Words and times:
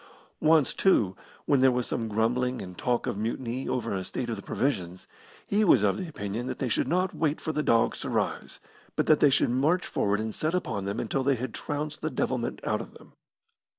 Once, 0.39 0.73
too, 0.73 1.15
when 1.45 1.61
there 1.61 1.69
was 1.71 1.85
some 1.85 2.07
grumbling 2.07 2.59
and 2.59 2.75
talk 2.75 3.05
of 3.05 3.15
a 3.15 3.19
mutiny 3.19 3.69
over 3.69 3.95
the 3.95 4.03
state 4.03 4.31
of 4.31 4.35
the 4.35 4.41
provisions, 4.41 5.07
he 5.45 5.63
was 5.63 5.83
of 5.83 5.99
opinion 5.99 6.47
that 6.47 6.57
they 6.57 6.69
should 6.69 6.87
not 6.87 7.13
wait 7.13 7.39
for 7.39 7.51
the 7.51 7.61
dogs 7.61 7.99
to 7.99 8.09
rise, 8.09 8.59
but 8.95 9.05
that 9.05 9.19
they 9.19 9.29
should 9.29 9.51
march 9.51 9.85
forward 9.85 10.19
and 10.19 10.33
set 10.33 10.55
upon 10.55 10.85
them 10.85 10.99
until 10.99 11.21
they 11.21 11.35
had 11.35 11.53
trounced 11.53 12.01
the 12.01 12.09
devilment 12.09 12.59
out 12.63 12.81
of 12.81 12.95
them. 12.95 13.13